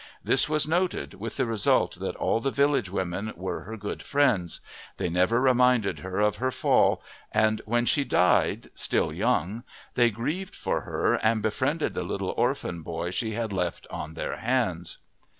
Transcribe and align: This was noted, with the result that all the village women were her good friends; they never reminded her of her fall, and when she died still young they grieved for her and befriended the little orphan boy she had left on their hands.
This 0.23 0.49
was 0.49 0.67
noted, 0.67 1.13
with 1.13 1.37
the 1.37 1.45
result 1.45 1.99
that 1.99 2.15
all 2.15 2.39
the 2.39 2.49
village 2.49 2.89
women 2.89 3.33
were 3.35 3.65
her 3.65 3.77
good 3.77 4.01
friends; 4.01 4.59
they 4.97 5.09
never 5.11 5.39
reminded 5.39 5.99
her 5.99 6.17
of 6.19 6.37
her 6.37 6.49
fall, 6.49 7.03
and 7.31 7.61
when 7.65 7.85
she 7.85 8.03
died 8.03 8.71
still 8.73 9.13
young 9.13 9.63
they 9.93 10.09
grieved 10.09 10.55
for 10.55 10.81
her 10.81 11.19
and 11.23 11.43
befriended 11.43 11.93
the 11.93 12.01
little 12.01 12.33
orphan 12.35 12.81
boy 12.81 13.11
she 13.11 13.33
had 13.33 13.53
left 13.53 13.85
on 13.91 14.15
their 14.15 14.37
hands. 14.37 14.97